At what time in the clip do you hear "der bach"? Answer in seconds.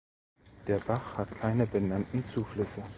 0.65-1.19